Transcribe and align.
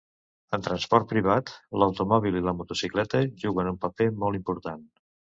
En 0.57 0.61
transport 0.67 1.09
privat, 1.09 1.51
l'automòbil 1.83 2.39
i 2.39 2.41
la 2.45 2.53
motocicleta 2.61 3.21
juguen 3.43 3.69
un 3.73 3.77
paper 3.85 4.09
molt 4.23 4.39
important. 4.41 4.83